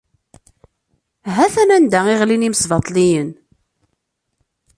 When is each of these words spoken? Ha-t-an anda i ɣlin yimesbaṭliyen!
Ha-t-an 1.35 1.73
anda 1.75 1.99
i 2.13 2.15
ɣlin 2.21 2.45
yimesbaṭliyen! 2.45 3.29